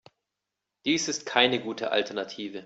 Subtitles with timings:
[0.83, 2.59] Dies ist keine gute Alternative.